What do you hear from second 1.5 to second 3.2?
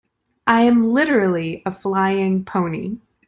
a flying pony.